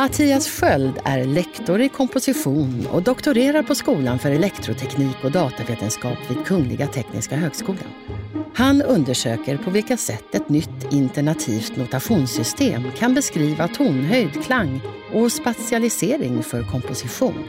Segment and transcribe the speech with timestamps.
[0.00, 6.46] Mattias Sköld är lektor i komposition och doktorerar på Skolan för elektroteknik och datavetenskap vid
[6.46, 7.92] Kungliga Tekniska högskolan.
[8.54, 14.80] Han undersöker på vilka sätt ett nytt internativt notationssystem kan beskriva tonhöjd, klang
[15.14, 17.44] och spatialisering för komposition.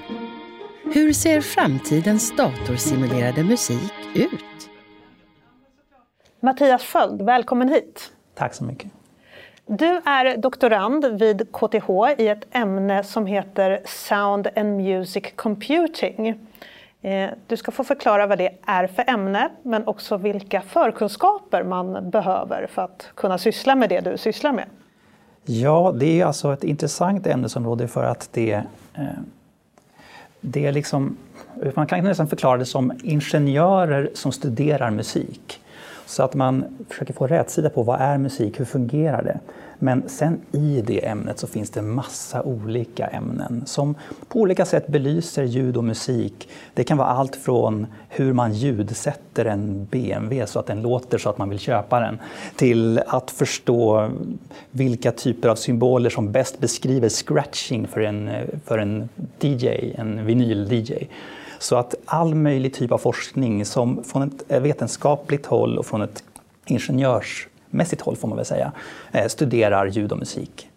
[0.93, 4.69] Hur ser framtidens datorsimulerade musik ut?
[6.41, 8.11] Mattias Sköld, välkommen hit.
[8.35, 8.91] Tack så mycket.
[9.65, 16.39] Du är doktorand vid KTH i ett ämne som heter Sound and Music Computing.
[17.01, 22.09] Eh, du ska få förklara vad det är för ämne men också vilka förkunskaper man
[22.09, 24.65] behöver för att kunna syssla med det du sysslar med.
[25.45, 28.53] Ja, det är alltså ett intressant ämnesområde för att det,
[28.93, 29.03] eh,
[30.41, 31.17] det är liksom,
[31.73, 35.60] man kan nästan förklara det som ingenjörer som studerar musik.
[36.11, 39.39] Så att man försöker få rätsida på vad är musik, hur fungerar det?
[39.79, 43.95] Men sen i det ämnet så finns det massa olika ämnen som
[44.27, 46.49] på olika sätt belyser ljud och musik.
[46.73, 51.29] Det kan vara allt från hur man ljudsätter en BMW så att den låter så
[51.29, 52.19] att man vill köpa den,
[52.55, 54.09] till att förstå
[54.71, 58.31] vilka typer av symboler som bäst beskriver scratching för en,
[58.65, 59.09] för en
[59.39, 61.07] DJ, en vinyl-DJ.
[61.61, 66.23] Så att all möjlig typ av forskning som från ett vetenskapligt håll och från ett
[66.65, 68.71] ingenjörsmässigt håll får man väl säga,
[69.11, 70.67] eh, studerar ljud och musik.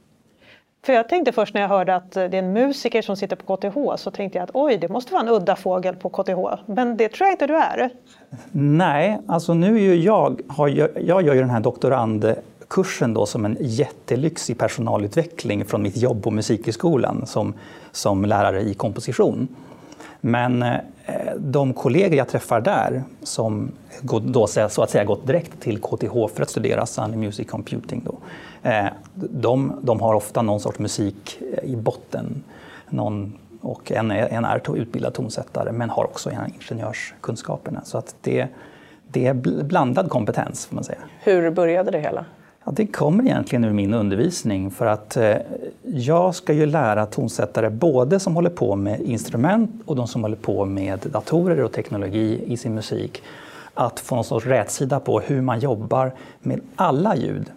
[0.87, 3.57] För jag tänkte först när jag hörde att det är en musiker som sitter på
[3.57, 6.63] KTH så tänkte jag att oj, det måste vara en udda fågel på KTH.
[6.67, 7.91] Men det tror jag inte du är.
[8.53, 13.45] Nej, alltså nu är ju jag, har, jag gör ju den här doktorandkursen då som
[13.45, 17.55] en jättelyxig personalutveckling från mitt jobb på Musikhögskolan som,
[17.93, 19.49] som lärare i komposition.
[20.27, 20.79] Men eh,
[21.37, 23.73] de kollegor jag träffar där som
[24.25, 28.19] då så att säga gått direkt till KTH för att studera Sunny Music Computing då,
[28.71, 32.43] eh, de, de har ofta någon sorts musik eh, i botten.
[32.89, 37.81] Någon, och en är, en är utbildad tonsättare men har också ingenjörskunskaperna.
[37.85, 38.49] Så att det,
[39.09, 39.35] det är
[39.65, 40.99] blandad kompetens får man säga.
[41.21, 42.25] Hur började det hela?
[42.67, 45.37] Ja, det kommer egentligen ur min undervisning för att eh,
[45.83, 50.37] jag ska ju lära tonsättare både som håller på med instrument och de som håller
[50.37, 53.23] på med datorer och teknologi i sin musik
[53.75, 57.51] att få någon sorts rätsida på hur man jobbar med alla ljud.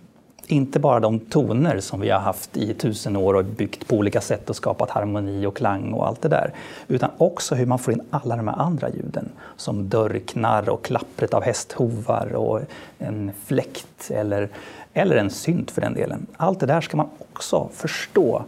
[0.49, 4.21] Inte bara de toner som vi har haft i tusen år och byggt på olika
[4.21, 6.53] sätt och skapat harmoni och klang och allt det där.
[6.87, 11.33] Utan också hur man får in alla de här andra ljuden som dörrknarr och klappret
[11.33, 12.61] av hästhovar och
[12.99, 14.49] en fläkt eller
[14.97, 16.27] eller en synt för den delen.
[16.37, 18.43] Allt det där ska man också förstå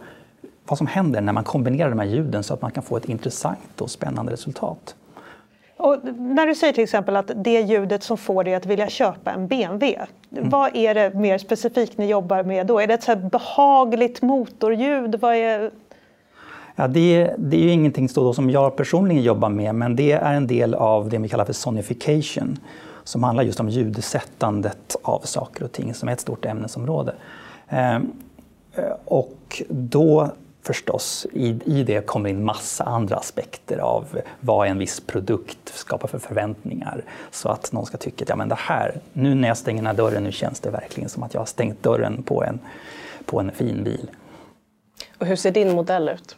[0.66, 3.08] vad som händer när man kombinerar de här ljuden så att man kan få ett
[3.08, 4.94] intressant och spännande resultat.
[5.76, 9.30] Och när du säger till exempel att det ljudet som får dig att vilja köpa
[9.30, 10.50] en BMW, mm.
[10.50, 12.80] vad är det mer specifikt ni jobbar med då?
[12.80, 15.14] Är det ett så behagligt motorljud?
[15.20, 15.70] Vad är...
[16.76, 20.46] Ja, det, det är ju ingenting som jag personligen jobbar med, men det är en
[20.46, 22.58] del av det vi kallar för sonification
[23.10, 27.14] som handlar just om ljudsättandet av saker och ting som är ett stort ämnesområde.
[27.68, 28.12] Ehm,
[29.04, 30.30] och då
[30.62, 36.08] förstås, i, i det kommer in massa andra aspekter av vad en viss produkt skapar
[36.08, 37.04] för förväntningar.
[37.30, 39.86] Så att någon ska tycka att ja, men det här, nu när jag stänger den
[39.86, 42.58] här dörren, nu känns det verkligen som att jag har stängt dörren på en,
[43.24, 44.10] på en fin bil.
[45.18, 46.36] Och hur ser din modell ut?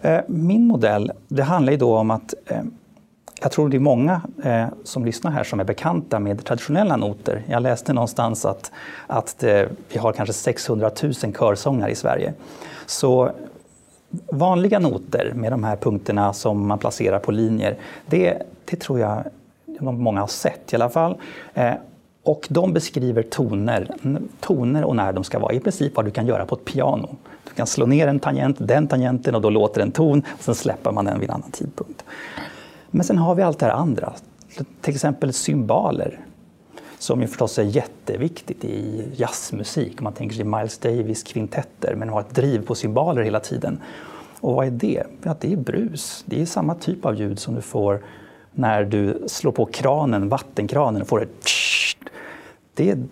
[0.00, 2.72] Ehm, min modell, det handlar ju då om att ehm,
[3.42, 7.42] jag tror det är många eh, som lyssnar här som är bekanta med traditionella noter.
[7.46, 8.72] Jag läste någonstans att,
[9.06, 12.34] att det, vi har kanske 600 000 körsångare i Sverige.
[12.86, 13.30] Så
[14.32, 19.24] vanliga noter med de här punkterna som man placerar på linjer, det, det tror jag
[19.80, 21.16] många har sett i alla fall.
[21.54, 21.72] Eh,
[22.22, 23.90] och de beskriver toner,
[24.40, 27.16] toner och när de ska vara, i princip vad du kan göra på ett piano.
[27.44, 30.54] Du kan slå ner en tangent, den tangenten och då låter en ton, och sen
[30.54, 32.04] släpper man den vid en annan tidpunkt.
[32.90, 34.12] Men sen har vi allt det här andra,
[34.80, 36.20] till exempel symboler
[36.98, 40.00] som ju förstås är jätteviktigt i jazzmusik.
[40.00, 43.80] Om man tänker sig Miles Davis kvintetter, men har ett driv på symboler hela tiden.
[44.40, 45.02] Och vad är det?
[45.22, 46.24] Ja, det är brus.
[46.26, 48.02] Det är samma typ av ljud som du får
[48.52, 51.50] när du slår på kranen, vattenkranen och får ett
[52.74, 53.02] det är,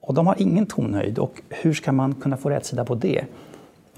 [0.00, 1.18] Och de har ingen tonhöjd.
[1.18, 3.24] Och hur ska man kunna få rätsida på det?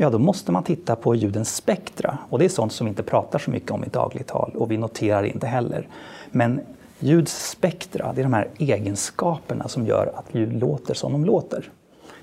[0.00, 2.18] Ja, då måste man titta på ljudens spektra.
[2.30, 4.70] Och det är sånt som vi inte pratar så mycket om i dagligt tal och
[4.70, 5.88] vi noterar inte heller.
[6.30, 6.60] Men
[6.98, 11.70] ljuds spektra, det är de här egenskaperna som gör att ljud låter som de låter.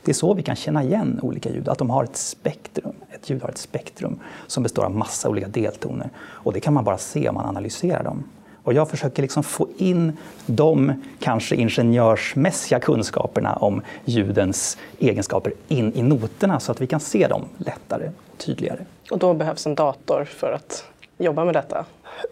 [0.04, 2.96] Det är så vi kan känna igen olika ljud, att de har ett spektrum.
[3.10, 6.10] Ett ljud har ett spektrum som består av massa olika deltoner.
[6.18, 8.24] Och det kan man bara se om man analyserar dem.
[8.66, 16.02] Och jag försöker liksom få in de kanske ingenjörsmässiga kunskaperna om ljudens egenskaper in i
[16.02, 18.80] noterna så att vi kan se dem lättare och tydligare.
[19.12, 20.86] Och då behövs en dator för att
[21.18, 21.86] jobba med detta?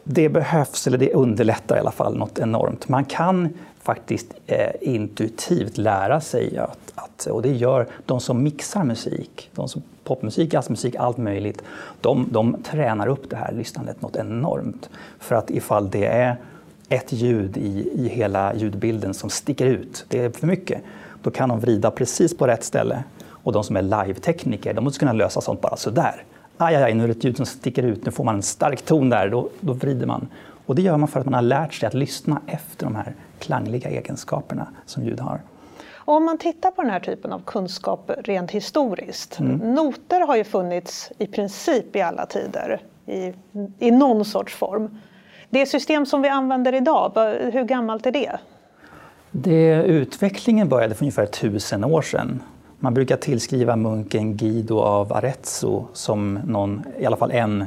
[0.04, 2.90] Det behövs, eller det underlättar i alla fall något enormt.
[2.90, 3.50] Man kan
[3.82, 9.70] faktiskt eh, intuitivt lära sig att, att, och det gör de som mixar musik, de
[9.70, 11.64] som popmusik, jazzmusik, allt möjligt,
[12.02, 14.90] de, de tränar upp det här lyssnandet något enormt.
[15.20, 16.38] För att ifall det är
[16.90, 20.82] ett ljud i, i hela ljudbilden som sticker ut, det är för mycket,
[21.24, 23.04] då kan de vrida precis på rätt ställe.
[23.26, 26.24] Och de som är live-tekniker, de måste kunna lösa sånt bara sådär.
[26.58, 28.44] Aj, aj, aj, nu är det ett ljud som sticker ut, nu får man en
[28.44, 30.28] stark ton där, då, då vrider man.
[30.66, 33.16] Och det gör man för att man har lärt sig att lyssna efter de här
[33.40, 35.42] klangliga egenskaperna som ljud har.
[35.96, 39.40] Om man tittar på den här typen av kunskap rent historiskt.
[39.40, 39.76] Mm.
[39.76, 43.34] Noter har ju funnits i princip i alla tider i,
[43.80, 45.00] i någon sorts form.
[45.50, 47.12] Det system som vi använder idag,
[47.54, 48.40] hur gammalt är det?
[49.36, 52.42] det utvecklingen började för ungefär tusen år sedan.
[52.84, 57.66] Man brukar tillskriva munken Guido av Arezzo som någon, i alla fall en,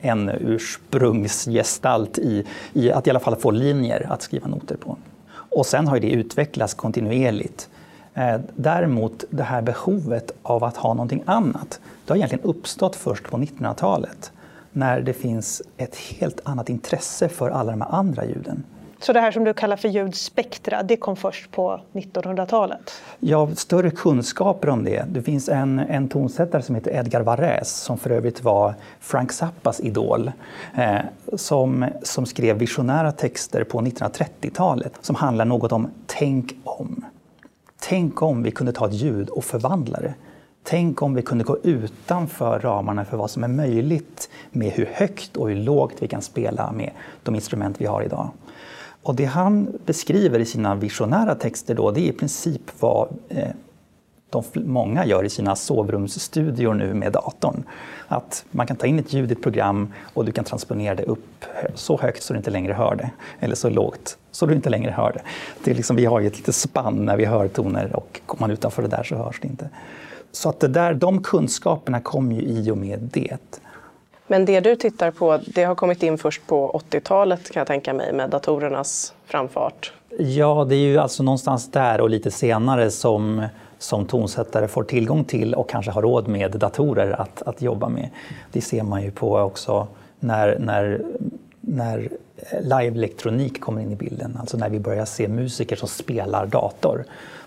[0.00, 4.96] en ursprungsgestalt i, i att i alla fall få linjer att skriva noter på.
[5.28, 7.68] Och sen har det utvecklats kontinuerligt.
[8.14, 13.24] Eh, däremot det här behovet av att ha någonting annat, det har egentligen uppstått först
[13.30, 14.32] på 1900-talet
[14.72, 18.62] när det finns ett helt annat intresse för alla de här andra ljuden.
[19.00, 23.02] Så det här som du kallar för ljudspektra, det kom först på 1900-talet?
[23.18, 25.04] Ja, större kunskaper om det.
[25.08, 29.80] Det finns en, en tonsättare som heter Edgar Varese som för övrigt var Frank Zappas
[29.80, 30.32] idol.
[30.74, 30.98] Eh,
[31.34, 37.04] som, som skrev visionära texter på 1930-talet som handlar något om tänk om.
[37.78, 40.14] Tänk om vi kunde ta ett ljud och förvandla det.
[40.62, 45.36] Tänk om vi kunde gå utanför ramarna för vad som är möjligt med hur högt
[45.36, 46.90] och hur lågt vi kan spela med
[47.22, 48.30] de instrument vi har idag.
[49.06, 53.48] Och det han beskriver i sina visionära texter då, det är i princip vad eh,
[54.30, 57.64] de många gör i sina sovrumsstudior nu med datorn.
[58.08, 61.02] Att man kan ta in ett ljud i ett program och du kan transponera det
[61.02, 61.44] upp
[61.74, 63.10] så högt så du inte längre hör det,
[63.40, 65.20] eller så lågt så du inte längre hör det.
[65.64, 68.40] det är liksom, vi har ju ett litet spann när vi hör toner och kommer
[68.40, 69.68] man utanför det där så hörs det inte.
[70.32, 73.60] Så att det där, de kunskaperna kom ju i och med det.
[74.26, 77.92] Men det du tittar på, det har kommit in först på 80-talet kan jag tänka
[77.92, 79.92] mig med datorernas framfart.
[80.18, 83.46] Ja, det är ju alltså någonstans där och lite senare som,
[83.78, 88.10] som tonsättare får tillgång till och kanske har råd med datorer att, att jobba med.
[88.52, 89.86] Det ser man ju på också
[90.20, 91.02] när, när,
[91.60, 92.08] när
[92.60, 97.04] live-elektronik kommer in i bilden, alltså när vi börjar se musiker som spelar dator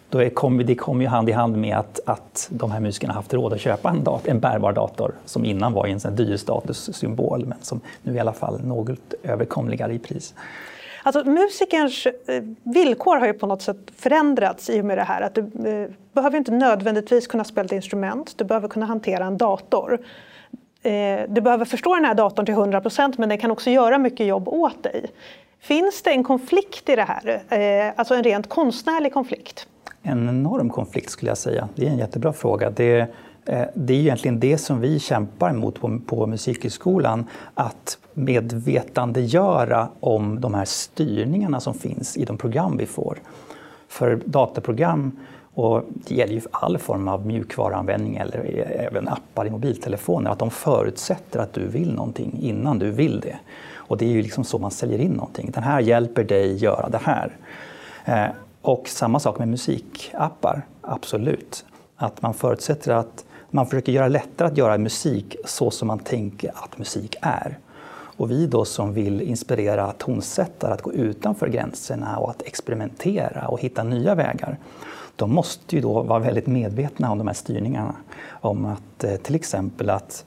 [0.09, 3.33] då kom, det kom ju hand i hand med att, att de här musikerna haft
[3.33, 7.57] råd att köpa en, dator, en bärbar dator som innan var en dyr statussymbol men
[7.61, 10.33] som nu i alla fall något överkomligare i pris.
[11.03, 15.21] Alltså, musikerns eh, villkor har ju på något sätt förändrats i och med det här.
[15.21, 19.37] Att du eh, behöver inte nödvändigtvis kunna spela ett instrument, du behöver kunna hantera en
[19.37, 19.99] dator.
[20.83, 23.97] Eh, du behöver förstå den här datorn till 100 procent men den kan också göra
[23.97, 25.05] mycket jobb åt dig.
[25.59, 29.67] Finns det en konflikt i det här, eh, alltså en rent konstnärlig konflikt?
[30.11, 31.69] En enorm konflikt skulle jag säga.
[31.75, 32.69] Det är en jättebra fråga.
[32.69, 32.99] Det,
[33.45, 40.41] eh, det är egentligen det som vi kämpar mot på, på Musikhögskolan, att medvetandegöra om
[40.41, 43.17] de här styrningarna som finns i de program vi får.
[43.87, 45.11] För dataprogram,
[45.53, 50.39] och det gäller ju all form av mjukvaruanvändning eller eh, även appar i mobiltelefoner, att
[50.39, 53.39] de förutsätter att du vill någonting innan du vill det.
[53.75, 55.51] Och det är ju liksom så man säljer in någonting.
[55.51, 57.37] Den här hjälper dig göra det här.
[58.05, 61.65] Eh, och samma sak med musikappar, absolut.
[61.95, 66.51] Att man förutsätter att man försöker göra lättare att göra musik så som man tänker
[66.55, 67.57] att musik är.
[68.19, 73.61] Och vi då som vill inspirera tonsättare att gå utanför gränserna och att experimentera och
[73.61, 74.57] hitta nya vägar,
[75.15, 77.95] de måste ju då vara väldigt medvetna om de här styrningarna.
[78.29, 80.25] Om att eh, till exempel att,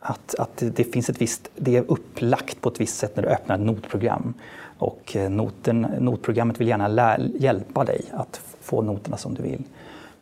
[0.00, 3.28] att, att det finns ett visst, det är upplagt på ett visst sätt när du
[3.28, 4.34] öppnar ett notprogram.
[4.78, 9.62] Och eh, noten, notprogrammet vill gärna lä, hjälpa dig att få noterna som du vill.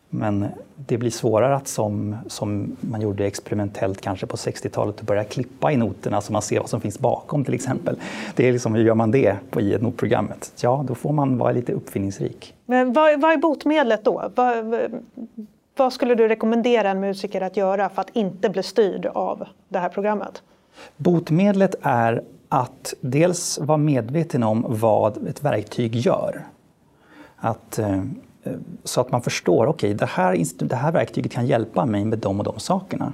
[0.09, 0.45] Men
[0.75, 5.77] det blir svårare att som, som man gjorde experimentellt kanske på 60-talet börja klippa i
[5.77, 7.95] noterna så man ser vad som finns bakom till exempel.
[8.35, 10.53] Det är liksom, hur gör man det i notprogrammet?
[10.61, 12.53] Ja, då får man vara lite uppfinningsrik.
[12.65, 14.31] Men vad, vad är botemedlet då?
[14.35, 14.75] Vad,
[15.75, 19.79] Vad skulle du rekommendera en musiker att göra för att inte bli styrd av det
[19.79, 20.41] här programmet?
[20.97, 26.45] Botemedlet är att dels vara medveten om vad ett verktyg gör.
[27.35, 27.97] Att, eh,
[28.43, 32.05] eh, så att man förstår, okej, okay, det, här, det här verktyget kan hjälpa mig
[32.05, 33.13] med de och de sakerna.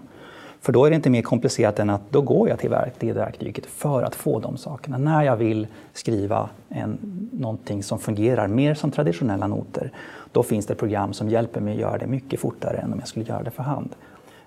[0.61, 3.65] För då är det inte mer komplicerat än att då går jag till det verktyget
[3.65, 4.97] för att få de sakerna.
[4.97, 6.97] När jag vill skriva en,
[7.31, 9.91] någonting som fungerar mer som traditionella noter,
[10.31, 13.07] då finns det program som hjälper mig att göra det mycket fortare än om jag
[13.07, 13.89] skulle göra det för hand.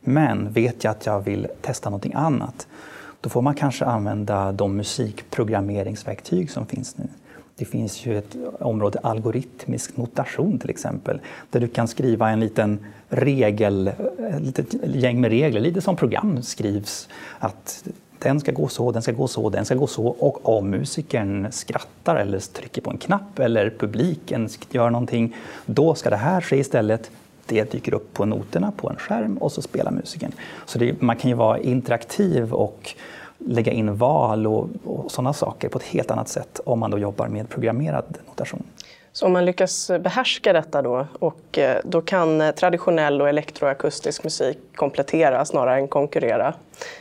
[0.00, 2.66] Men vet jag att jag vill testa någonting annat,
[3.26, 7.08] då får man kanske använda de musikprogrammeringsverktyg som finns nu.
[7.56, 12.78] Det finns ju ett område, algoritmisk notation till exempel, där du kan skriva en liten
[13.08, 17.08] regel, ett litet gäng med regler, lite som program skrivs.
[17.38, 17.84] Att
[18.18, 21.48] den ska gå så, den ska gå så, den ska gå så och om musikern
[21.50, 26.56] skrattar eller trycker på en knapp eller publiken gör någonting, då ska det här ske
[26.56, 27.10] istället.
[27.46, 30.32] Det dyker upp på noterna på en skärm och så spelar musikern.
[30.64, 32.94] Så det, man kan ju vara interaktiv och
[33.38, 36.98] lägga in val och, och sådana saker på ett helt annat sätt om man då
[36.98, 38.62] jobbar med programmerad notation.
[39.12, 44.58] Så om man lyckas behärska detta då, och eh, då kan traditionell och elektroakustisk musik
[44.74, 46.54] komplettera snarare än konkurrera,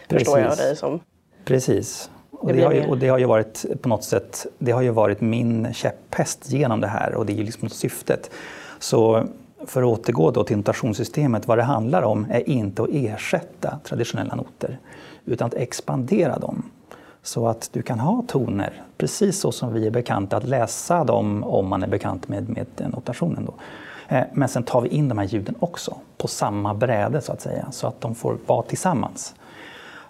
[0.08, 0.28] Precis.
[0.28, 1.00] förstår jag dig som.
[1.46, 2.10] Precis.
[2.32, 4.90] Och det, har ju, och det har ju varit på något sätt, det har ju
[4.90, 8.32] varit min käpphäst genom det här och det är ju liksom syftet.
[8.80, 9.28] Så
[9.68, 14.36] för att återgå då till notationssystemet, vad det handlar om är inte att ersätta traditionella
[14.36, 14.80] noter
[15.26, 16.64] utan att expandera dem.
[17.24, 21.44] Så att du kan ha toner, precis så som vi är bekanta, att läsa dem
[21.44, 23.46] om man är bekant med, med notationen.
[23.46, 23.54] Då.
[24.16, 27.42] Eh, men sen tar vi in de här ljuden också på samma bräde så att
[27.42, 29.36] säga, så att de får vara tillsammans.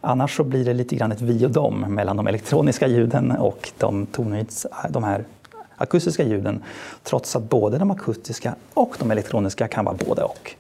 [0.02, 3.72] Annars så blir det lite grann ett vi och dem mellan de elektroniska ljuden och
[3.78, 5.26] de, tonhöjds, de här
[5.75, 6.63] akustiska ljuden.
[7.03, 10.55] Trots att både de akustiska och de elektroniska kan vara både och.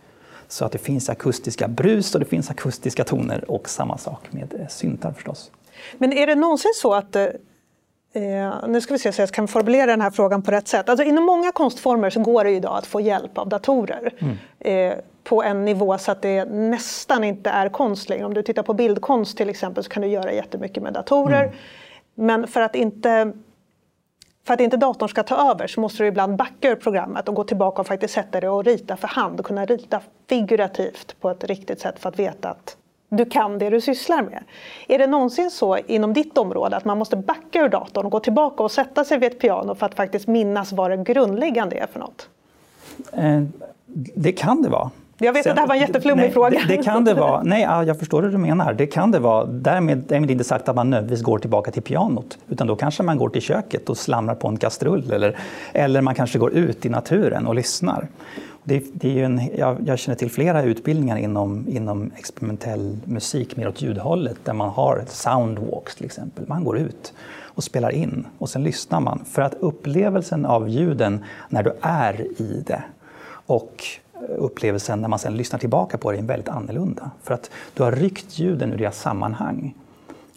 [0.47, 4.53] Så att det finns akustiska brus och det finns akustiska toner och samma sak med
[4.59, 5.51] eh, syntar förstås.
[5.97, 7.23] Men är det någonsin så att eh,
[8.13, 10.89] eh, nu ska vi se så jag kan formulera den här frågan på rätt sätt.
[10.89, 14.13] Alltså, inom många konstformer så går det idag att få hjälp av datorer.
[14.19, 14.37] Mm.
[14.59, 18.25] Eh, på en nivå så att det nästan inte är konst längre.
[18.25, 21.43] Om du tittar på bildkonst till exempel så kan du göra jättemycket med datorer.
[21.43, 21.55] Mm.
[22.15, 23.33] Men för att inte
[24.45, 27.35] för att inte datorn ska ta över så måste du ibland backa ur programmet och
[27.35, 31.29] gå tillbaka och faktiskt sätta dig och rita för hand och kunna rita figurativt på
[31.29, 32.77] ett riktigt sätt för att veta att
[33.09, 34.43] du kan det du sysslar med.
[34.87, 38.19] Är det någonsin så inom ditt område att man måste backa ur datorn och gå
[38.19, 41.87] tillbaka och sätta sig vid ett piano för att faktiskt minnas vad det grundläggande är
[41.87, 42.29] för något?
[43.11, 43.43] Eh,
[44.15, 44.91] det kan det vara.
[45.17, 46.49] Jag vet Sen, att det här var en jätteflummig nej, fråga.
[46.49, 47.43] Det, det, kan det vara.
[47.45, 48.73] Nej, jag förstår hur du menar.
[48.73, 49.45] Det kan det vara.
[49.45, 52.37] Därmed, därmed inte sagt att man nödvändigtvis går tillbaka till pianot.
[52.49, 55.11] Utan då kanske man går till köket och slamrar på en kastrull.
[55.11, 55.37] Eller,
[55.73, 58.07] eller man kanske går ut i naturen och lyssnar.
[58.63, 63.67] Det, det är en, jag, jag, känner till flera utbildningar inom, inom experimentell musik, mer
[63.67, 66.47] åt ljudhållet, där man har soundwalks till exempel.
[66.47, 69.25] Man går ut och spelar in och sen lyssnar man.
[69.25, 72.83] För att upplevelsen av ljuden när du är i det
[73.45, 73.83] och
[74.37, 77.11] upplevelsen när man sen lyssnar tillbaka på det är väldigt annorlunda.
[77.23, 79.75] För att du har ryckt ljuden ur deras sammanhang.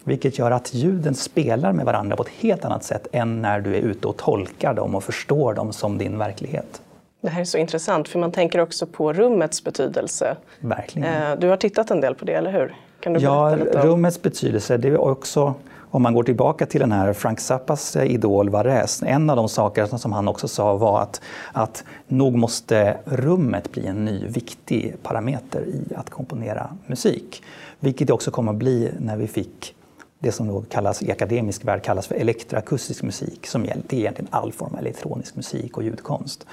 [0.03, 3.75] Vilket gör att ljuden spelar med varandra på ett helt annat sätt än när du
[3.75, 6.81] är ute och tolkar dem och förstår dem som din verklighet.
[7.21, 10.35] Det här är så intressant för man tänker också på rummets betydelse.
[10.59, 11.23] Verkligen.
[11.23, 12.75] Eh, du har tittat en del på det, eller hur?
[12.99, 14.77] Kan du ja, rummets betydelse.
[14.77, 15.53] Det är också
[15.91, 19.49] om man går tillbaka till den här Frank Zappas eh, idol Varese, en av de
[19.49, 21.21] saker som han också sa var att,
[21.53, 27.43] att nog måste rummet bli en ny viktig parameter i att komponera musik.
[27.79, 29.75] Vilket det också kommer att bli när vi fick
[30.19, 34.51] det som då kallas, i akademisk värld kallas för elektroakustisk musik, som är egentligen all
[34.51, 36.45] form av elektronisk musik och ljudkonst,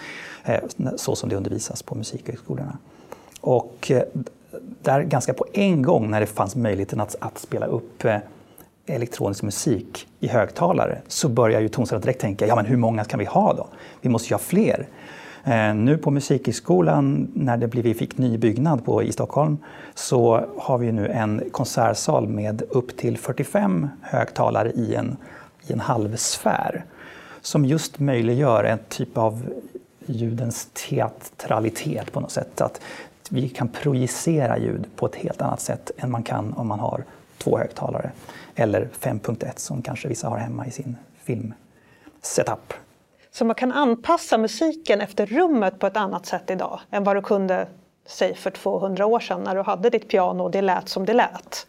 [0.45, 0.61] eh,
[0.97, 2.78] så som det undervisas på musikhögskolorna.
[3.40, 4.02] Och eh,
[4.83, 8.05] där ganska på en gång när det fanns möjligheten att, att spela upp
[8.87, 13.19] elektronisk musik i högtalare så börjar ju tonsättaren direkt tänka, ja men hur många kan
[13.19, 13.69] vi ha då?
[14.00, 14.87] Vi måste ju ha fler.
[15.45, 19.59] Eh, nu på Musikhögskolan, när det blev, vi fick ny byggnad på, i Stockholm,
[19.95, 25.16] så har vi nu en konsertsal med upp till 45 högtalare i en,
[25.66, 26.85] i en halvsfär.
[27.40, 29.43] Som just möjliggör en typ av
[30.07, 32.61] ljudens teatralitet på något sätt.
[32.61, 32.81] Att
[33.31, 37.05] vi kan projicera ljud på ett helt annat sätt än man kan om man har
[37.38, 38.11] två högtalare.
[38.59, 42.75] Eller 5.1 som kanske vissa har hemma i sin filmsetup.
[43.33, 47.23] Så man kan anpassa musiken efter rummet på ett annat sätt idag än vad du
[47.23, 47.69] kunde
[48.07, 51.15] säg för 200 år sedan när du hade ditt piano och det lät som det
[51.15, 51.67] lät?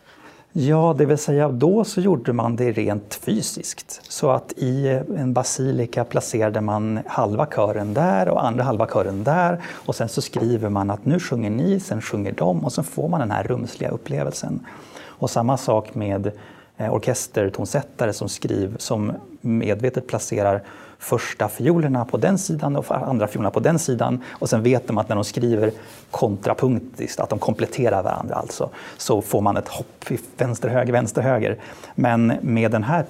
[0.52, 4.02] Ja, det vill säga då så gjorde man det rent fysiskt.
[4.12, 9.62] Så att i en basilika placerade man halva kören där och andra halva kören där
[9.86, 13.08] och sen så skriver man att nu sjunger ni, sen sjunger de och så får
[13.08, 14.66] man den här rumsliga upplevelsen.
[15.06, 16.32] Och samma sak med
[16.80, 20.64] Eh, orkestertonsättare som, skriv, som medvetet placerar
[21.00, 24.24] första fiolerna på den sidan och andra fiolerna på den sidan.
[24.32, 25.72] Och sen vet de att när de skriver
[26.12, 30.06] kontrapunktiskt, att de kompletterar varandra alltså, så får man ett hopp
[30.38, 31.58] vänster, höger, vänster, höger.
[31.96, 33.06] Men med den här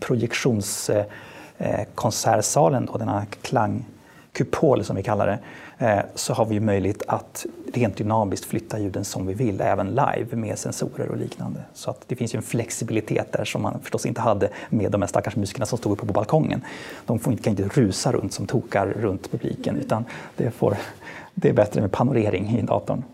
[0.00, 5.38] projektionskonsertsalen, eh, eh denna klangkupol som vi kallar det,
[6.14, 10.58] så har vi möjlighet att rent dynamiskt flytta ljuden som vi vill, även live med
[10.58, 11.60] sensorer och liknande.
[11.74, 15.02] Så att det finns ju en flexibilitet där som man förstås inte hade med de
[15.02, 16.64] här stackars musikerna som stod uppe på balkongen.
[17.06, 20.04] De får inte, kan inte rusa runt som tokar runt publiken utan
[20.36, 20.76] det, får,
[21.34, 23.04] det är bättre med panorering i datorn.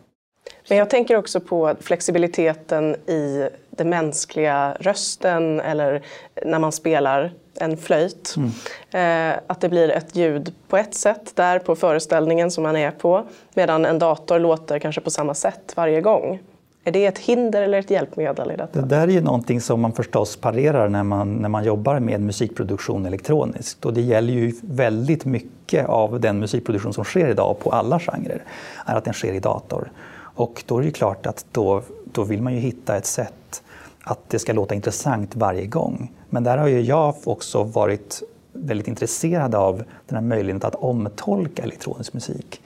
[0.68, 6.02] Men jag tänker också på flexibiliteten i den mänskliga rösten eller
[6.44, 8.34] när man spelar en flöjt.
[8.36, 9.32] Mm.
[9.32, 12.90] Eh, att det blir ett ljud på ett sätt där på föreställningen som man är
[12.90, 13.24] på
[13.54, 16.40] medan en dator låter kanske på samma sätt varje gång.
[16.84, 18.80] Är det ett hinder eller ett hjälpmedel i detta?
[18.80, 22.20] Det där är ju någonting som man förstås parerar när man, när man jobbar med
[22.20, 23.84] musikproduktion elektroniskt.
[23.84, 28.42] Och det gäller ju väldigt mycket av den musikproduktion som sker idag på alla genrer,
[28.86, 29.90] är att den sker i dator.
[30.16, 33.62] Och då är det klart att då, då vill man ju hitta ett sätt
[34.00, 36.12] att det ska låta intressant varje gång.
[36.30, 41.62] Men där har ju jag också varit väldigt intresserad av den här möjligheten att omtolka
[41.62, 42.60] elektronisk musik.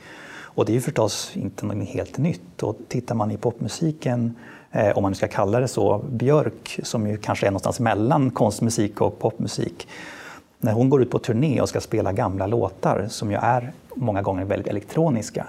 [0.54, 2.62] Och det är ju förstås inte något helt nytt.
[2.62, 4.34] Och tittar man i popmusiken,
[4.70, 8.30] eh, om man nu ska kalla det så, Björk som ju kanske är någonstans mellan
[8.30, 9.88] konstmusik och popmusik.
[10.58, 14.22] När hon går ut på turné och ska spela gamla låtar som ju är många
[14.22, 15.46] gånger väldigt elektroniska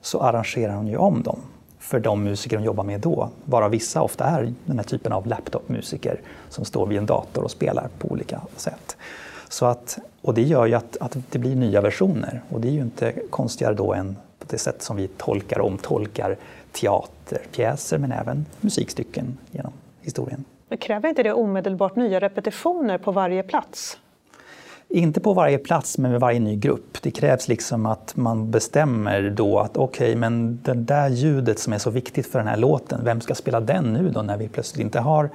[0.00, 1.40] så arrangerar hon ju om dem
[1.84, 3.30] för de musiker de jobbar med då.
[3.44, 7.50] Bara vissa ofta är den här typen av laptopmusiker som står vid en dator och
[7.50, 8.96] spelar på olika sätt.
[9.48, 12.72] Så att, och det gör ju att, att det blir nya versioner och det är
[12.72, 16.36] ju inte konstigare då än på det sätt som vi tolkar och omtolkar
[16.72, 20.44] teaterpjäser men även musikstycken genom historien.
[20.68, 23.98] Men kräver inte det omedelbart nya repetitioner på varje plats?
[24.94, 27.02] Inte på varje plats, men med varje ny grupp.
[27.02, 31.72] Det krävs liksom att man bestämmer då att okej, okay, men det där ljudet som
[31.72, 34.48] är så viktigt för den här låten, vem ska spela den nu då när vi
[34.48, 35.30] plötsligt inte har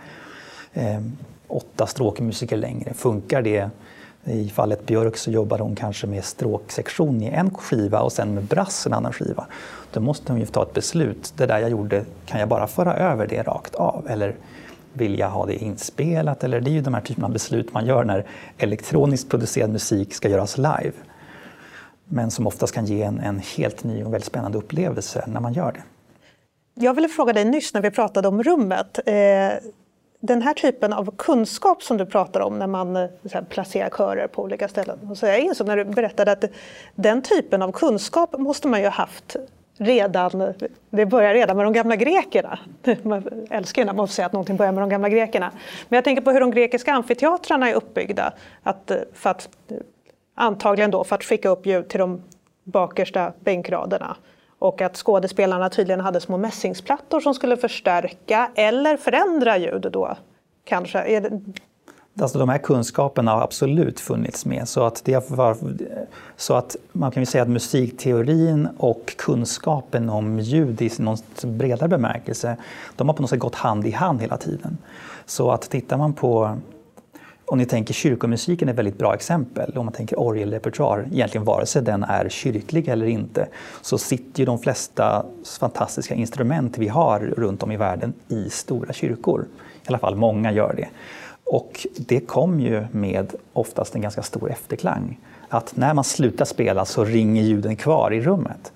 [0.73, 1.01] eh,
[1.47, 2.93] åtta stråkmusiker längre?
[2.93, 3.69] Funkar det?
[4.23, 8.43] I fallet Björk så jobbar hon kanske med stråksektion i en skiva och sen med
[8.43, 9.45] brass i en annan skiva.
[9.93, 11.33] Då måste hon ju ta ett beslut.
[11.37, 14.07] Det där jag gjorde, kan jag bara föra över det rakt av?
[14.09, 14.35] Eller
[14.93, 16.43] vilja ha det inspelat.
[16.43, 18.25] Eller det är ju de här typen av beslut man gör när
[18.57, 20.93] elektroniskt producerad musik ska göras live.
[22.05, 25.53] Men som oftast kan ge en, en helt ny och väldigt spännande upplevelse när man
[25.53, 25.83] gör det.
[26.73, 28.99] Jag ville fråga dig nyss när vi pratade om rummet.
[29.05, 29.13] Eh,
[30.21, 34.27] den här typen av kunskap som du pratar om när man eh, här, placerar körer
[34.27, 35.15] på olika ställen.
[35.15, 36.43] Så jag insåg när du berättade att
[36.95, 39.35] den typen av kunskap måste man ju ha haft
[39.79, 40.53] redan,
[40.89, 42.59] det börjar redan med de gamla grekerna.
[43.03, 45.51] Man älskar ju när man får säga att någonting börjar med de gamla grekerna.
[45.89, 48.33] Men jag tänker på hur de grekiska amfiteatrarna är uppbyggda.
[48.63, 49.49] Att, för att,
[50.35, 52.21] antagligen då för att skicka upp ljud till de
[52.63, 54.15] bakersta bänkraderna.
[54.59, 60.17] Och att skådespelarna tydligen hade små mässingsplattor som skulle förstärka eller förändra ljud då.
[60.63, 61.21] Kanske.
[62.21, 64.67] Alltså de här kunskaperna har absolut funnits med.
[64.67, 65.57] Så att, det var,
[66.37, 71.89] så att man kan ju säga att musikteorin och kunskapen om ljud i någon bredare
[71.89, 72.57] bemärkelse,
[72.95, 74.77] de har på något sätt gått hand i hand hela tiden.
[75.25, 76.57] Så att tittar man på
[77.51, 79.77] om ni tänker kyrkomusiken är ett väldigt bra exempel.
[79.77, 83.47] Om man tänker orgelrepertoar, egentligen vare sig den är kyrklig eller inte,
[83.81, 85.25] så sitter ju de flesta
[85.59, 89.45] fantastiska instrument vi har runt om i världen i stora kyrkor.
[89.83, 90.87] I alla fall många gör det.
[91.49, 95.19] Och det kom ju med oftast en ganska stor efterklang.
[95.49, 98.71] Att när man slutar spela så ringer ljuden kvar i rummet.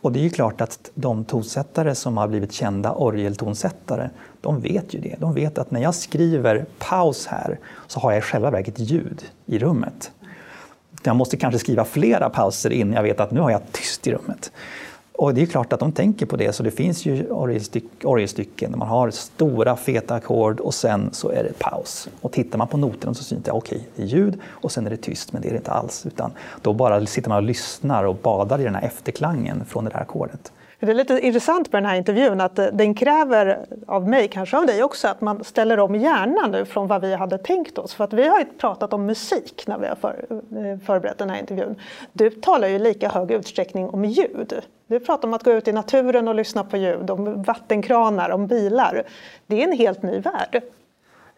[0.00, 4.94] Och det är ju klart att de tonsättare som har blivit kända orgeltonsättare, de vet
[4.94, 5.16] ju det.
[5.18, 9.24] De vet att när jag skriver paus här så har jag i själva verket ljud
[9.46, 10.10] i rummet.
[11.02, 14.12] Jag måste kanske skriva flera pauser innan jag vet att nu har jag tyst i
[14.12, 14.52] rummet.
[15.18, 17.30] Och det är klart att de tänker på det, så det finns ju
[18.02, 22.08] orgelstycken där man har stora feta ackord och sen så är det paus.
[22.20, 24.86] Och tittar man på noterna så syns det, okej, okay, det är ljud och sen
[24.86, 26.06] är det tyst, men det är det inte alls.
[26.06, 26.30] Utan
[26.62, 30.00] då bara sitter man och lyssnar och badar i den här efterklangen från det där
[30.00, 30.52] ackordet.
[30.80, 34.58] Det är lite intressant med den här intervjun att eh, den kräver av mig, kanske
[34.58, 37.94] av dig också, att man ställer om hjärnan nu från vad vi hade tänkt oss.
[37.94, 41.30] För att vi har ju pratat om musik när vi har för, eh, förberett den
[41.30, 41.76] här intervjun.
[42.12, 44.62] Du talar ju i lika hög utsträckning om ljud.
[44.86, 48.46] Du pratar om att gå ut i naturen och lyssna på ljud, om vattenkranar, om
[48.46, 49.02] bilar.
[49.46, 50.62] Det är en helt ny värld.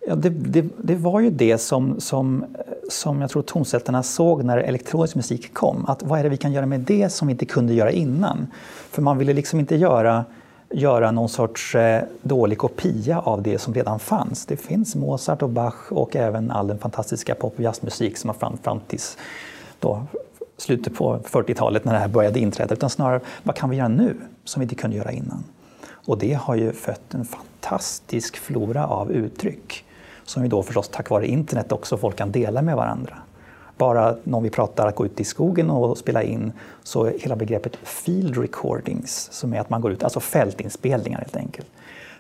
[0.07, 2.45] Ja, det, det, det, var ju det som, som,
[2.89, 5.87] som jag tror tonsättarna såg när elektronisk musik kom.
[5.87, 8.47] Att vad är det vi kan göra med det som vi inte kunde göra innan?
[8.91, 10.25] För man ville liksom inte göra,
[10.71, 14.47] göra någon sorts eh, dålig kopia av det som redan fanns.
[14.47, 18.35] Det finns Mozart och Bach och även all den fantastiska pop och jazzmusik som har
[18.35, 19.01] fram, fram till
[19.81, 20.03] då,
[20.57, 22.75] slutet på 40-talet när det här började inträda.
[22.75, 25.45] Utan snarare, vad kan vi göra nu som vi inte kunde göra innan?
[26.07, 29.85] Och det har ju fött en fantastisk flora av uttryck
[30.31, 33.17] som vi då förstås tack vare internet också folk kan dela med varandra.
[33.77, 37.37] Bara när vi pratar att gå ut i skogen och spela in så är hela
[37.37, 41.67] begreppet field recordings, som är att man går ut, alltså fältinspelningar helt enkelt.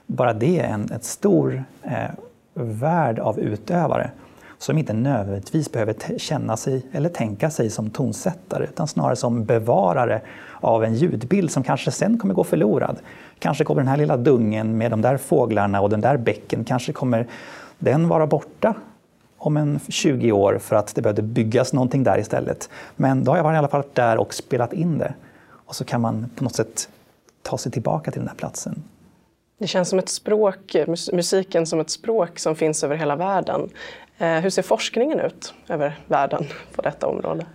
[0.07, 2.11] Bara det är en ett stor eh,
[2.55, 4.11] värld av utövare
[4.59, 10.21] som inte nödvändigtvis behöver känna sig eller tänka sig som tonsättare utan snarare som bevarare
[10.61, 12.97] av en ljudbild som kanske sen kommer gå förlorad.
[13.39, 16.93] Kanske kommer den här lilla dungen med de där fåglarna och den där bäcken kanske
[16.93, 17.27] kommer
[17.81, 18.75] den vara borta
[19.37, 22.69] om en 20 år för att det behövde byggas någonting där istället.
[22.97, 25.15] Men då har jag i alla fall varit där och spelat in det.
[25.51, 26.89] Och så kan man på något sätt
[27.43, 28.83] ta sig tillbaka till den här platsen.
[29.59, 30.77] Det känns som ett språk,
[31.13, 33.69] musiken som ett språk som finns över hela världen.
[34.19, 37.47] Eh, hur ser forskningen ut över världen på detta område?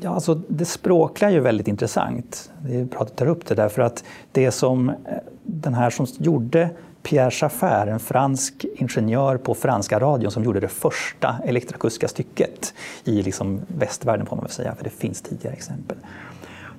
[0.00, 2.50] Ja, alltså det språkliga är ju väldigt intressant.
[2.62, 4.94] Det är bra att du tar upp det därför att det som eh,
[5.42, 6.70] den här som gjorde
[7.06, 13.22] Pierre Schaffert, en fransk ingenjör på franska radion som gjorde det första elektroakustiska stycket i
[13.22, 15.96] liksom västvärlden får man väl säga, för det finns tidigare exempel.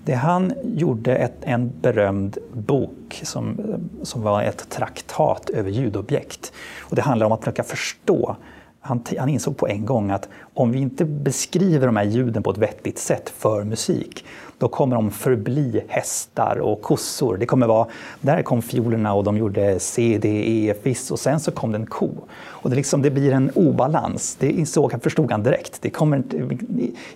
[0.06, 3.60] Det han gjorde ett, en berömd bok som,
[4.04, 6.54] som var ett traktat över ljudobjekt.
[6.80, 8.36] Och det handlar om att försöka förstå
[8.82, 12.52] han, han, insåg på en gång att om vi inte beskriver de här ljuden på
[12.52, 14.26] ett vettigt sätt för musik,
[14.58, 17.38] då kommer de förbli hästar och kossor.
[17.38, 17.88] Det kommer vara,
[18.22, 21.78] där kom fiolerna och de gjorde C, D, E, Fis och sen så kom det
[21.78, 22.10] en ko.
[22.40, 24.36] Och det, liksom, det blir en obalans.
[24.40, 25.82] Det insåg, förstod han direkt.
[25.82, 26.24] Det kommer,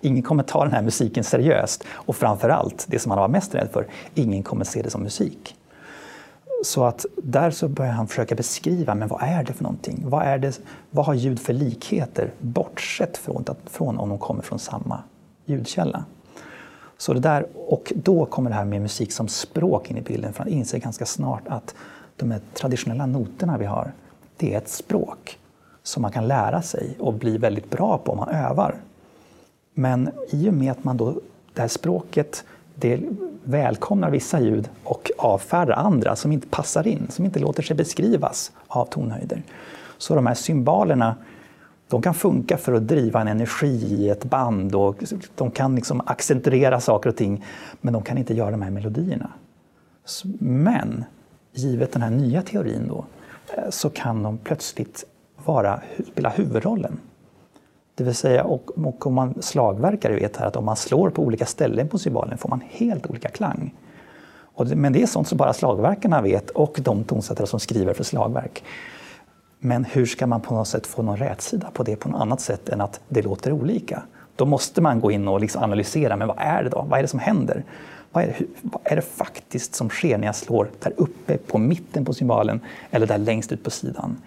[0.01, 1.83] ingen kommer ta den här musiken seriöst.
[1.91, 5.03] Och framför allt, det som han var mest rädd för, ingen kommer se det som
[5.03, 5.55] musik.
[6.63, 10.03] Så att där så börjar han försöka beskriva, men vad är det för någonting?
[10.05, 14.59] Vad, är det, vad har ljud för likheter, bortsett från, från om de kommer från
[14.59, 15.03] samma
[15.45, 16.05] ljudkälla?
[16.97, 20.33] Så det där, och då kommer det här med musik som språk in i bilden,
[20.33, 21.75] för han inser ganska snart att
[22.15, 23.91] de här traditionella noterna vi har,
[24.37, 25.39] det är ett språk
[25.83, 28.75] som man kan lära sig och bli väldigt bra på om man övar.
[29.73, 31.13] Men i och med att man då,
[31.53, 32.43] det här språket
[32.81, 32.99] det
[33.43, 38.51] välkomnar vissa ljud och avfärdar andra som inte passar in, som inte låter sig beskrivas
[38.67, 39.43] av tonhöjder.
[39.97, 41.15] Så de här symbolerna
[41.87, 45.03] de kan funka för att driva en energi i ett band och
[45.35, 47.45] de kan liksom accentuera saker och ting,
[47.81, 49.31] men de kan inte göra de här melodierna.
[50.39, 51.03] Men
[51.53, 53.05] givet den här nya teorin då,
[53.53, 55.05] eh, så kan de plötsligt
[55.45, 56.99] vara, spela huvudrollen.
[58.01, 61.21] Det vill säga, och, och om man slagverkare vet här att om man slår på
[61.23, 63.73] olika ställen på cymbalen får man helt olika klang.
[64.57, 68.03] Det, men det är sånt som bara slagverkarna vet och de tonsättare som skriver för
[68.03, 68.63] slagverk.
[69.59, 72.41] Men hur ska man på något sätt få någon rätsida på det på något annat
[72.41, 74.03] sätt än att det låter olika?
[74.35, 76.85] Då måste man gå in och liksom analysera, men vad är det då?
[76.89, 77.63] Vad är det som händer?
[78.11, 81.57] Vad är, det, vad är det faktiskt som sker när jag slår där uppe på
[81.57, 82.59] mitten på cymbalen
[82.91, 84.17] eller där längst ut på sidan?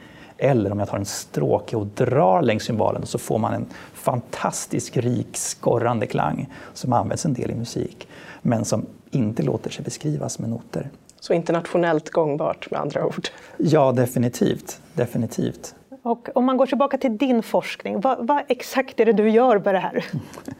[0.44, 4.96] Eller om jag tar en stråke och drar längs cymbalen så får man en fantastisk
[4.96, 8.08] rik skorrande klang som används en del i musik
[8.42, 10.90] men som inte låter sig beskrivas med noter.
[11.20, 13.28] Så internationellt gångbart med andra ord?
[13.56, 14.80] Ja, definitivt.
[14.94, 15.74] definitivt.
[16.02, 19.58] Och om man går tillbaka till din forskning, vad, vad exakt är det du gör
[19.58, 20.04] med det här?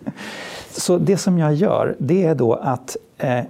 [0.70, 3.44] Så det som jag gör, det är då att eh,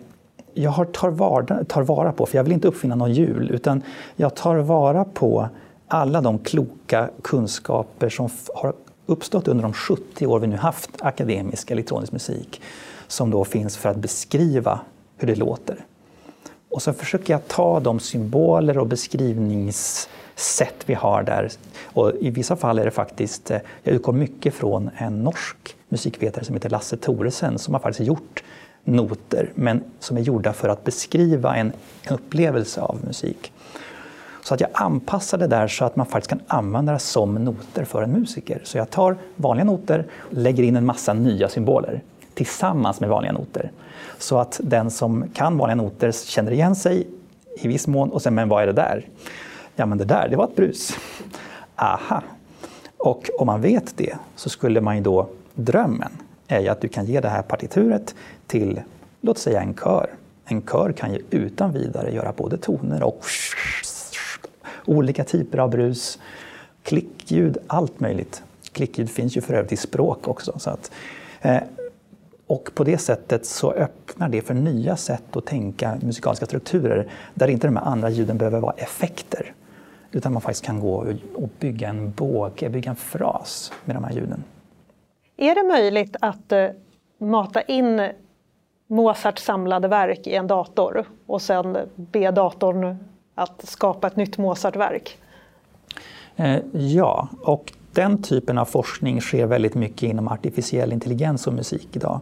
[0.55, 3.83] jag tar, vara, tar vara på, för jag vill inte uppfinna någon hjul, utan
[4.17, 5.49] jag tar vara på
[5.95, 8.75] alla de kloka kunskaper som har
[9.07, 12.61] uppstått under de 70 år vi nu haft akademisk elektronisk musik,
[13.07, 14.81] som då finns för att beskriva
[15.17, 15.85] hur det låter.
[16.71, 21.51] Och så försöker jag ta de symboler och beskrivningssätt vi har där.
[21.85, 26.45] Och I vissa fall är det faktiskt, eh, jag utgår mycket från en norsk musikvetare
[26.45, 28.45] som heter Lasse Thoresen som har faktiskt gjort
[28.85, 31.73] noter, men som är gjorda för att beskriva en
[32.11, 33.53] upplevelse av musik.
[34.45, 37.85] Så att jag anpassar det där så att man faktiskt kan använda det som noter
[37.85, 38.61] för en musiker.
[38.65, 42.03] Så jag tar vanliga noter och lägger in en massa nya symboler
[42.35, 43.71] tillsammans med vanliga noter.
[44.19, 47.07] Så att den som kan vanliga noter känner igen sig
[47.57, 49.09] i viss mån och sen, men vad är det där?
[49.77, 50.97] Ja, men det där, det var ett brus.
[51.77, 52.23] Aha!
[52.97, 56.13] Och om man vet det så skulle man ju då, drömmen
[56.49, 58.15] är ju att du kan ge det här partituret
[58.47, 58.81] till,
[59.21, 60.11] låt säga en kör.
[60.45, 63.25] En kör kan ju utan vidare göra både toner och
[64.85, 66.19] olika typer av brus,
[66.83, 68.43] klickljud, allt möjligt.
[68.73, 70.59] Klickljud finns ju för övrigt i språk också.
[70.59, 70.91] Så att,
[71.41, 71.63] eh,
[72.47, 77.49] och på det sättet så öppnar det för nya sätt att tänka musikaliska strukturer där
[77.49, 79.55] inte de här andra ljuden behöver vara effekter.
[80.13, 84.13] Utan man faktiskt kan gå och bygga en båge, bygga en fras med de här
[84.13, 84.45] ljuden.
[85.37, 86.69] Är det möjligt att eh,
[87.19, 88.09] mata in
[88.87, 92.97] Mozarts samlade verk i en dator och sen be datorn
[93.35, 95.19] att skapa ett nytt Mozartverk?
[96.37, 101.89] Eh, ja, och den typen av forskning sker väldigt mycket inom artificiell intelligens och musik
[101.93, 102.21] idag.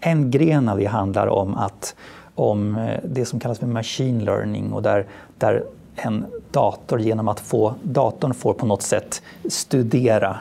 [0.00, 1.94] En gren av det handlar om, att,
[2.34, 5.06] om eh, det som kallas för machine learning och där,
[5.38, 5.64] där
[5.96, 10.38] en dator genom att få, datorn får på något sätt studera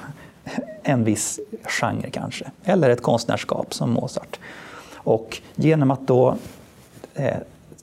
[0.83, 4.39] en viss genre kanske, eller ett konstnärskap som Mozart.
[4.95, 6.35] Och genom att då
[7.13, 7.37] eh,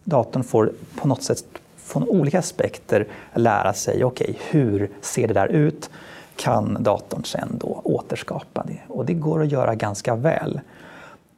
[0.05, 1.45] datorn får på något sätt
[1.85, 5.91] från olika aspekter lära sig, okay, hur ser det där ut?
[6.37, 8.79] Kan datorn sen då återskapa det?
[8.89, 10.61] Och det går att göra ganska väl.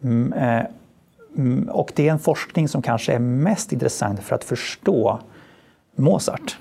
[0.03, 0.67] Mm, eh,
[1.37, 5.19] mm, och det är en forskning som kanske är mest intressant för att förstå
[5.97, 6.59] Mozart.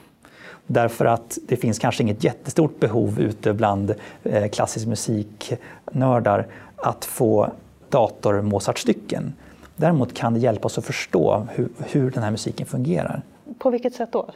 [0.68, 3.94] Därför att det finns kanske inget jättestort behov ute bland
[4.24, 7.52] eh, klassisk musiknördar att få
[7.90, 9.34] dator Mozart-stycken.
[9.76, 13.22] Däremot kan det hjälpa oss att förstå hur, hur den här musiken fungerar.
[13.58, 14.30] På vilket sätt då?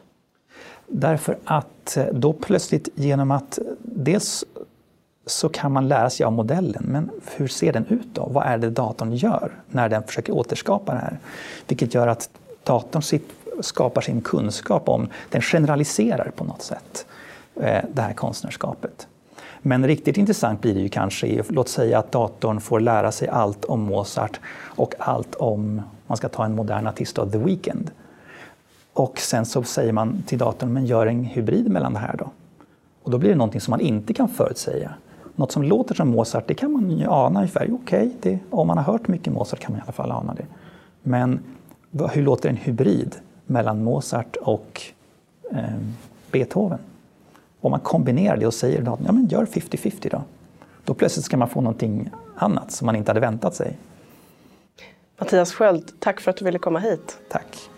[0.87, 4.45] Därför att eh, då plötsligt genom att dels
[5.25, 8.29] så kan man lära sig av modellen, men hur ser den ut då?
[8.31, 11.19] Vad är det datorn gör när den försöker återskapa det här?
[11.67, 12.29] Vilket gör att
[12.63, 13.21] datorn
[13.61, 17.05] skapar sin kunskap om, den generaliserar på något sätt
[17.55, 19.07] eh, det här konstnärskapet.
[19.61, 23.65] Men riktigt intressant blir det ju kanske, låt säga att datorn får lära sig allt
[23.65, 27.91] om Mozart och allt om, man ska ta en modern artist av The Weeknd.
[28.99, 32.29] Och sen så säger man till datorn, men gör en hybrid mellan det här då.
[33.03, 34.93] Och då blir det någonting som man inte kan förutsäga.
[35.35, 37.69] Något som låter som Mozart, det kan man ju ana ungefär.
[37.73, 40.45] Okej, okay, om man har hört mycket Mozart kan man i alla fall ana det.
[41.03, 41.39] Men
[42.11, 44.81] hur låter en hybrid mellan Mozart och
[45.51, 45.63] eh,
[46.31, 46.79] Beethoven?
[47.61, 50.21] Om man kombinerar det och säger datorn, ja men gör 50-50 då.
[50.85, 53.77] Då plötsligt ska man få någonting annat som man inte hade väntat sig.
[55.19, 57.17] Mattias Sköld, tack för att du ville komma hit.
[57.29, 57.69] Tack.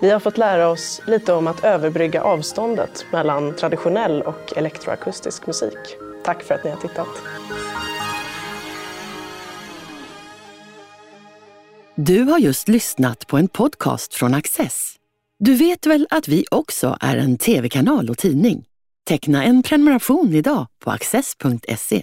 [0.00, 5.78] Vi har fått lära oss lite om att överbrygga avståndet mellan traditionell och elektroakustisk musik.
[6.24, 7.08] Tack för att ni har tittat.
[11.94, 14.94] Du har just lyssnat på en podcast från Access.
[15.38, 18.64] Du vet väl att vi också är en tv-kanal och tidning?
[19.08, 22.02] Teckna en prenumeration idag på access.se.